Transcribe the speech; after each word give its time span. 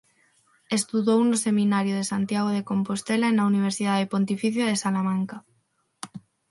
Estudou 0.77 1.19
no 1.29 1.37
Seminario 1.45 1.93
de 1.97 2.05
Santiago 2.11 2.49
de 2.57 2.67
Compostela 2.71 3.25
e 3.29 3.35
na 3.35 3.47
Universidad 3.51 4.01
Pontificia 4.13 4.65
de 4.67 4.81
Salamanca. 4.83 5.37